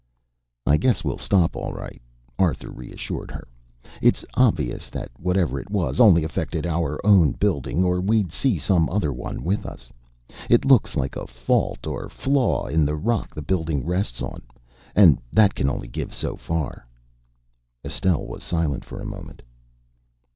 "I 0.65 0.77
guess 0.77 1.03
we'll 1.03 1.19
stop 1.19 1.55
all 1.55 1.73
right," 1.73 2.01
Arthur 2.39 2.71
reassured 2.71 3.29
her. 3.29 3.47
"It's 4.01 4.25
obvious 4.33 4.89
that 4.89 5.11
whatever 5.19 5.59
it 5.59 5.69
was, 5.69 5.99
only 5.99 6.23
affected 6.23 6.65
our 6.65 6.99
own 7.05 7.33
building, 7.33 7.83
or 7.83 8.01
we'd 8.01 8.31
see 8.31 8.57
some 8.57 8.89
other 8.89 9.13
one 9.13 9.43
with 9.43 9.63
us. 9.63 9.93
It 10.49 10.65
looks 10.65 10.95
like 10.95 11.15
a 11.15 11.27
fault 11.27 11.85
or 11.85 12.05
a 12.05 12.09
flaw 12.09 12.65
in 12.65 12.83
the 12.83 12.95
rock 12.95 13.35
the 13.35 13.43
building 13.43 13.85
rests 13.85 14.23
on. 14.23 14.41
And 14.95 15.19
that 15.31 15.53
can 15.53 15.69
only 15.69 15.87
give 15.87 16.15
so 16.15 16.35
far." 16.35 16.87
Estelle 17.85 18.25
was 18.25 18.41
silent 18.41 18.83
for 18.83 18.99
a 18.99 19.05
moment. 19.05 19.43